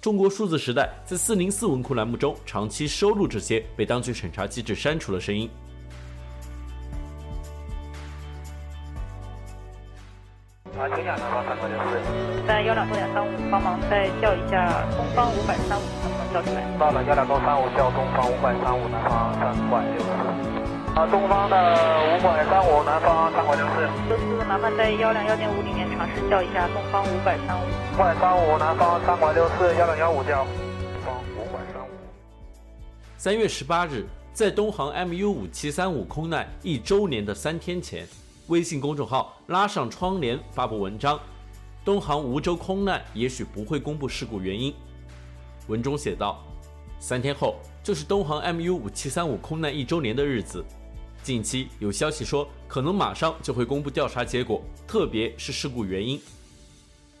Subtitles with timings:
[0.00, 5.50] 中国数字时代在四零四文库栏目中长期收录这些被当局审查机制删除的声音。
[10.78, 16.62] 啊，九两南方三百六四，在幺两多点三五，帮忙再叫一下东方五百三五，能不能叫出来？
[16.78, 20.06] 到了幺两多三五，叫东方五百三五，南方三百六四。
[20.94, 21.56] 啊，东方的
[22.14, 23.82] 五百三五，南方三百六四。
[24.08, 27.66] 就是，麻烦在幺两幺点五里面尝试叫一下东方五百三五。
[27.66, 31.90] 五百三五，南方三百六四，幺零幺五叫东方五百三五。
[33.16, 38.06] 三月十八日，在东航 MU 五七三五空难一周年的三天前，
[38.46, 41.18] 微信公众号拉上窗帘发布文章：
[41.84, 44.72] 东航梧州空难也许不会公布事故原因。
[45.66, 46.38] 文中写道：
[47.00, 50.64] 三天后就是东航 MU 五七三五空难一周年的日子。
[51.22, 56.20] 近期有消息说，可能马上就会公布调查结果，特别是事故原因。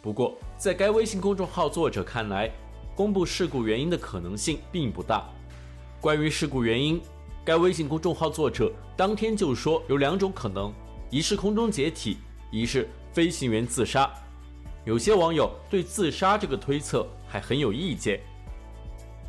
[0.00, 2.50] 不过，在该微信公众号作者看来，
[2.94, 5.28] 公布事故原因的可能性并不大。
[6.00, 7.00] 关于事故原因，
[7.44, 10.72] 该微信公众号作者当天就说有两种可能：
[11.10, 12.16] 一是空中解体，
[12.50, 14.10] 一是飞行员自杀。
[14.84, 18.20] 有些网友对自杀这个推测还很有意见。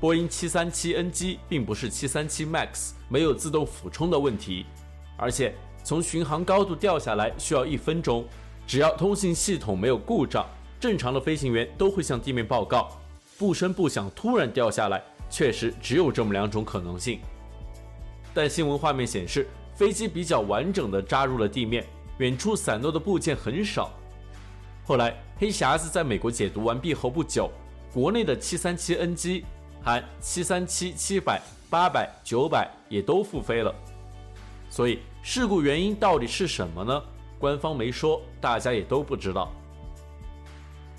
[0.00, 4.64] 波音 737NG 并不是 737MAX 没有自动俯冲的问题，
[5.16, 8.24] 而且从巡航高度掉下来需要一分钟，
[8.64, 10.46] 只要通信系统没有故障，
[10.78, 12.88] 正常的飞行员都会向地面报告。
[13.36, 17.18] 不声不响突然掉下来，确实只有这么两种可能性。
[18.32, 21.84] 但新闻画面显示，飞机比较完整地扎入了地面，
[22.18, 23.90] 远处散落的部件很少。
[24.84, 27.50] 后来黑匣子在美国解读完毕后不久，
[27.92, 29.42] 国内的 737NG。
[29.82, 31.40] 含七三七七百
[31.70, 33.74] 八百九百也都复飞了，
[34.68, 37.02] 所以事故原因到底是什么呢？
[37.38, 39.50] 官方没说，大家也都不知道。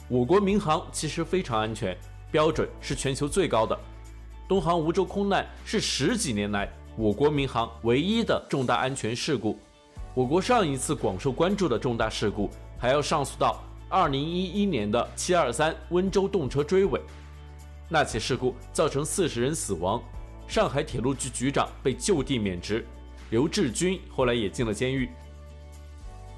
[0.08, 1.96] 我国民航其实非常安全，
[2.32, 3.78] 标准是全球最高的。
[4.48, 9.60] 东航梧州空难是十几年来我国民航唯一的重大安全事故。
[10.16, 17.00] 我国上一次广受关注的重大事故还要上溯到二零一一年的七二三温州动车追尾。
[17.92, 20.00] 那起事故造成四十人死亡，
[20.48, 22.86] 上海铁路局局长被就地免职，
[23.32, 25.10] 刘志军后来也进了监狱。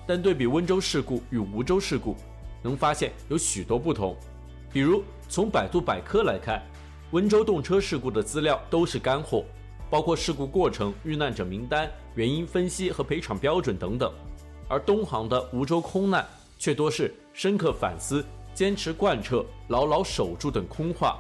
[0.08, 2.16] 但对比温州事故与梧州事故，
[2.64, 4.16] 能发现有许多不同。
[4.72, 6.64] 比如从百度百科来看，
[7.12, 9.44] 温州动车事故的资料都是干货，
[9.90, 14.10] 包括事故过程、遇难者名单、原因分析和赔偿标准等等。
[14.70, 16.26] 而东航的梧州空难
[16.58, 21.20] 却多是深刻反思、坚持贯彻、牢牢守住等空话。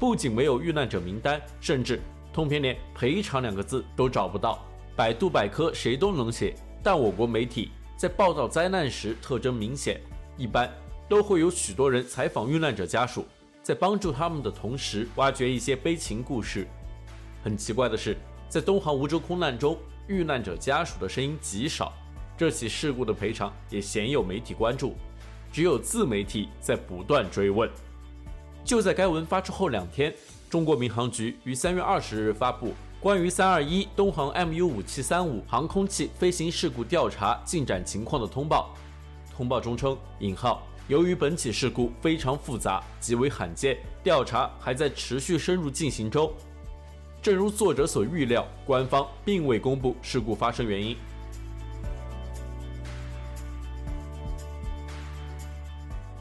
[0.00, 2.00] 不仅没有遇难者名单，甚至
[2.32, 4.66] 通篇连赔偿两个字都找不到。
[4.96, 10.00] 百度百科谁都能写，但我国媒体在报道灾难时特征明显，
[10.38, 10.72] 一般
[11.06, 13.26] 都会有许多人采访遇难者家属，
[13.62, 16.66] 在帮助他们的同时挖掘一些悲情故事。
[17.44, 18.16] 很奇怪的是，
[18.48, 19.76] 在东航梧州空难中，
[20.08, 21.92] 遇难者家属的声音极少，
[22.38, 24.94] 这起事故的赔偿也鲜有媒体关注，
[25.52, 27.68] 只有自媒体在不断追问。
[28.64, 30.14] 就在该文发出后两天，
[30.48, 38.74] 中国民航局于三月二十日发布关于三二一东航 MU 五七三五航空器飞行事故调查进展情况的通报。
[39.34, 46.30] 通报中称：“引号，由于本起事故非常复杂，极为罕见，调查还在持续深入进行中。
[47.22, 50.96] 正如作者所预料，官方并未公布事故发生原因。”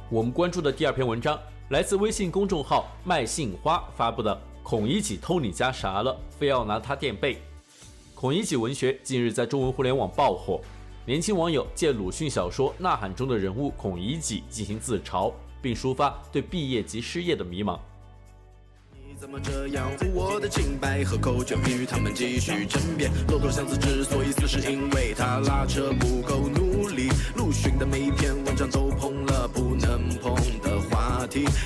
[0.10, 1.38] 我们关注的第二篇文章。
[1.70, 7.40] 来自微信公众号“麦杏花”发布的“孔乙己偷你家啥了，非要拿他垫背”。
[8.16, 10.60] 孔乙己文学近日在中文互联网爆火，
[11.06, 17.78] 年轻网友借鲁迅小说《呐喊》中的人物孔乙己进行自嘲，并抒发对毕业及失业的迷茫。
[18.92, 21.04] 你怎么这样护我的清白？
[21.04, 23.12] 和口诀与他们继续争辩。
[23.28, 27.10] 骆驼祥子之所以死，是因为他拉车不够努力。
[27.36, 30.34] 鲁迅的每一篇文章都碰了不能碰
[30.64, 30.69] 的。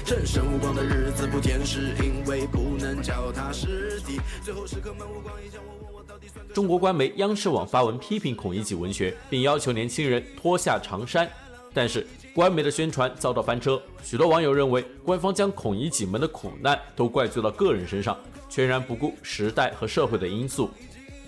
[0.06, 4.20] 人生无光的日子不甜，是因为不能脚踏实地。
[4.44, 6.46] 最后时刻满目光一想，我问我到底算。
[6.54, 11.30] 中国官媒央视网发文批评孔乙己文学，并要求年轻人脱下长衫。
[11.74, 18.18] 但是官媒的宣传遭到翻车，许多网友认为官方将孔乙己们的苦难都怪罪到个人身上，
[18.50, 20.70] 全然不顾时代和社会的因素。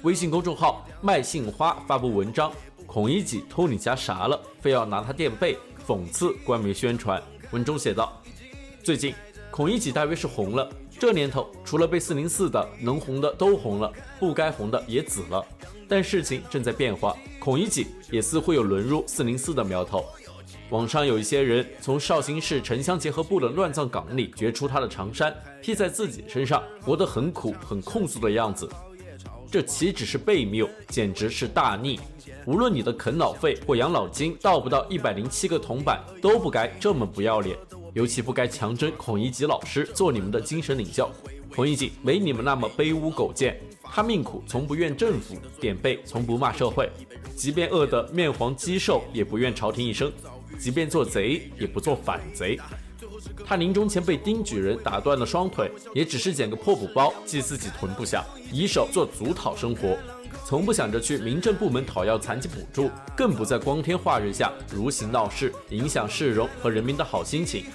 [0.03, 2.51] 微信公众号麦杏花发布文章：
[2.85, 4.39] 孔乙己偷你家啥了？
[4.61, 5.57] 非要拿他垫背，
[5.87, 7.21] 讽刺官媒宣传。
[7.51, 8.21] 文中写道：
[8.83, 9.13] 最近
[9.51, 10.69] 孔乙己大约是红了。
[10.97, 15.45] 这年头，除了被四零四的，能红的都红了，不该红的也紫了。
[15.87, 20.05] 但事情正在变化，孔乙己也似乎有沦入四零四的苗头。
[20.69, 28.67] 网上有一些人从绍兴市城乡结合部的乱葬岗里掘出他的长衫，披在自己身上，活得很苦、很控诉的样子。
[29.51, 31.99] 这岂止是悖谬，简直是大逆！
[32.45, 37.57] 无论你的啃老费或养老金到不到一百零七个铜板，都不该这么不要脸。
[37.93, 41.09] 尤其不该强征孔乙己老师做你们的精神领袖。
[41.55, 46.89] 孔乙己没你们那么卑污苟贱，他命苦，从不怨政府；点背，从不骂社会。
[47.35, 50.09] 即便饿得面黄肌瘦，也不怨朝廷一声；
[50.59, 52.59] 即便做贼，也不做反贼。
[53.45, 59.97] 他临终前被丁举人打断了双腿，也只是捡个破布包系自己臀部下，以手做足讨生活，
[60.45, 67.65] 从不想着去民政部门讨要残疾补助，更不在光天化日下如行闹事，影响市容和人民的好心情。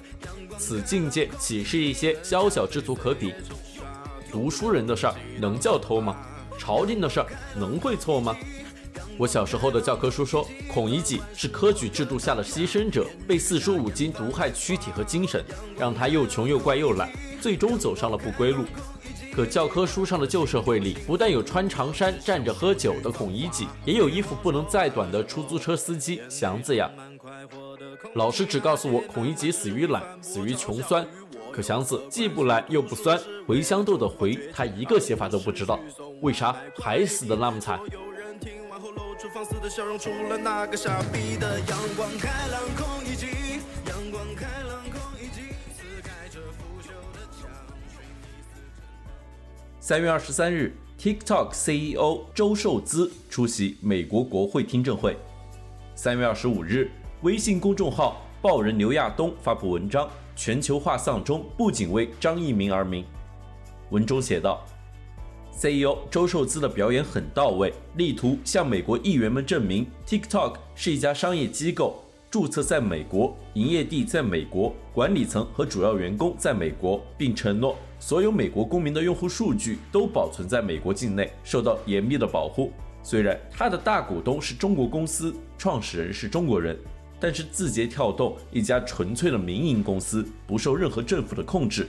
[0.56, 3.34] 此境界岂是一些宵小之徒可比？
[4.30, 6.16] 读书人的事儿能叫偷吗？
[6.56, 7.26] 朝廷的事儿
[7.56, 8.36] 能会错吗？
[9.18, 15.44] 我小时候的教科书说，孔乙己是科举制度下的牺牲者，被四书五经毒害躯体和精神，
[15.76, 18.64] 让他又穷又怪又懒，最终走上了不归路。
[19.32, 26.90] 可教科书上的旧社会里，不但有穿长衫站着喝酒的孔乙己，也有衣服不能再短的出租车司机祥子呀。
[28.14, 31.06] 老师只告诉我，孔乙己死于懒，死于穷酸。
[31.52, 35.78] 可祥子既不懒又不酸，茴香豆的茴，他一个写法都不知道，
[36.20, 37.78] 为啥还死的那么惨？
[39.32, 43.26] 放肆的笑容，除了那个傻逼的阳光开朗孔乙己，
[49.90, 55.16] 三月二十三日，TikTok CEO 周受资出席美国国会听证会。
[55.96, 56.88] 三月二十五日，
[57.22, 63.04] 微信公众号报人刘亚东发布文章：全球化丧钟不仅为张一鸣而鸣。
[63.90, 64.64] 文中写道。
[65.56, 82.72] CEO 周受资的表演很到位，力图向美国议员们证明 TikTok 是一家商业机构，注册在美国，营业地在美国，管理层和主要员工在美国，并承诺所有美国公民的用户数据都保存在美国境内，受到严密的保护。
[83.02, 86.78] 虽然他的大股东是中国公司，创始人是中国人，
[87.18, 91.88] 但是字节跳动一家纯粹的民营公司，不受任何政府的控制。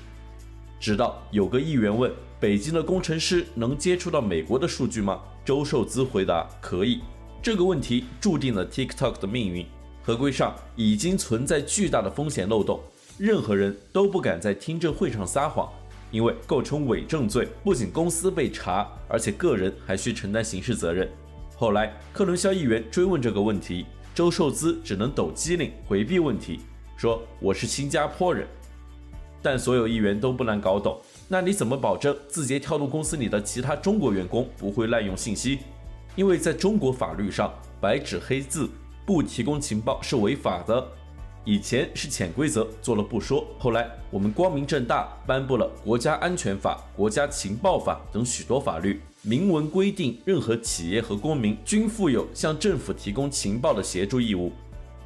[0.79, 2.11] 直到有个议员问。
[2.39, 5.21] 北京的工程师能接触到美国的数据吗？
[5.45, 6.99] 周受资回答可以。
[7.39, 9.63] 这个问题注定了 TikTok 的命运。
[10.11, 12.81] 合规上已经存在巨大的风险漏洞，
[13.17, 15.71] 任何人都不敢在听证会上撒谎，
[16.11, 21.09] 因为构成伪证罪，不仅公司被查，而且个人还需承担刑事责任。
[21.55, 26.59] 后来克伦肖议员追问这个问题，周受资只能抖机灵回避问题，
[26.97, 28.45] 说我是新加坡人。
[29.41, 30.99] 但所有议员都不难搞懂。
[31.29, 35.59] 那你怎么保证字节跳动公司里的其他中国员工不会滥用信息？
[36.17, 38.69] 因为在中国法律上，白纸黑字
[39.05, 40.87] 不提供情报是违法的。
[41.43, 43.43] 以前是潜规则，做了不说。
[43.57, 54.51] 后来我们光明正大颁布了《国家安全法》《国家情报法》等许多法律，明文规定任何企业和公民均负有向政府提供情报的协助义务。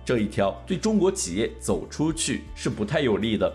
[0.03, 3.51] 这一条对中国企业走出去是不太有利的。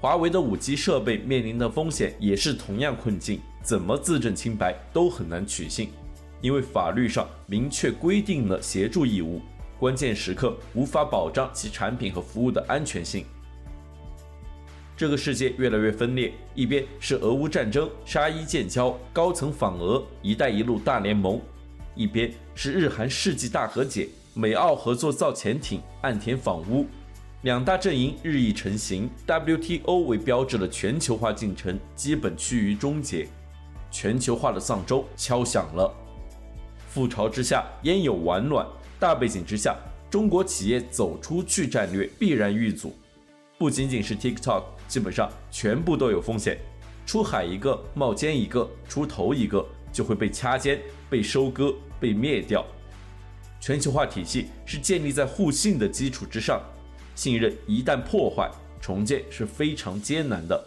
[0.00, 5.90] 华为的五 G 设备面临的风险也是同样困境，怎么自证清白都很难取信，
[6.40, 9.40] 因为法律上明确规定了协助义务，
[9.78, 13.24] 关键时刻无法保障其产品和服务的安全性。
[14.96, 21.38] 这个世界越来越分裂，一边是俄乌战争、沙伊建交、高层访俄、一带一路大联盟，
[21.94, 26.86] 一边是日韩世纪大和解、美澳合作造潜艇、岸田访乌。
[27.42, 33.28] 两大阵营日益成型，WTO 为标志的全球化进程基本趋于终结，
[33.90, 35.94] 全球化的丧钟敲响了。
[36.92, 38.66] 覆巢之下焉有完卵？
[38.98, 39.76] 大背景之下，
[40.10, 42.96] 中国企业走出去战略必然遇阻。
[43.58, 46.58] 不仅仅是 TikTok，基本上全部都有风险。
[47.04, 52.64] 出海一个冒尖一个，出头一个就会被掐尖、被收割、被灭掉。
[53.60, 56.60] 全球化体系是建立在互信的基础之上。
[57.14, 58.50] 信任一旦破坏，
[58.80, 60.62] 重建是非常艰难的。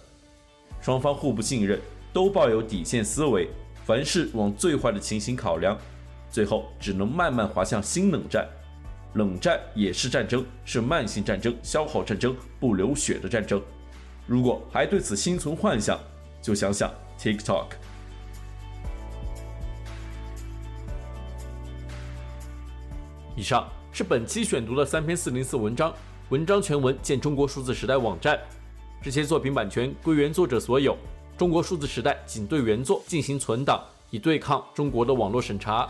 [0.82, 1.80] 双方互不信任，
[2.12, 3.50] 都抱有底线思维，
[3.86, 5.78] 凡事往最坏的情形考量，
[6.30, 8.48] 最后只能慢慢滑向新冷战。
[9.14, 13.60] 冷战也是战争，是慢性战争、消耗战争、不流血的战争。
[14.28, 16.00] 如果还对此心存幻想，
[16.42, 17.66] 就想想 TikTok。
[23.36, 25.92] 以上是本期选读的三篇四零四文章，
[26.30, 28.40] 文章全文见中国数字时代网站。
[29.02, 30.96] 这些作品版权归原作者所有，
[31.36, 33.82] 中国数字时代仅对原作进行存档，
[34.12, 35.90] 以对抗中国的网络审查。